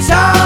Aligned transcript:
She's 0.00 0.08
home. 0.08 0.39